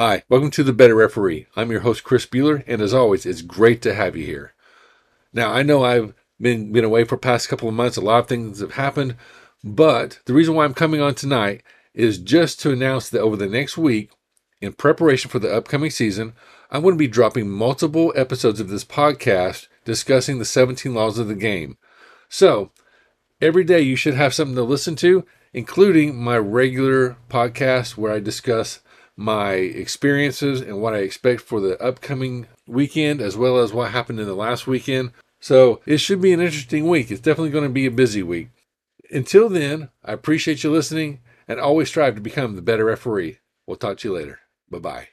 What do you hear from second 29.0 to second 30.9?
my experiences and